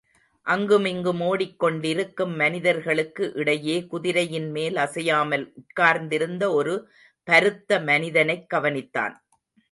அங்கு 0.47 0.79
மிங்கும் 0.79 1.21
ஓடிக் 1.23 1.59
கொண்டிருக்கும் 1.59 2.35
மனிதர்களுக்கு 2.35 3.33
இடையே 3.33 3.87
குதிரையின்மேல் 3.91 4.75
அசையாமல் 4.75 5.51
உட்கார்ந்திருந்த 5.55 6.53
ஒரு 6.53 6.89
பருத்த 7.23 7.79
மனிதனைக் 7.79 8.53
கவனித்தான். 8.53 9.15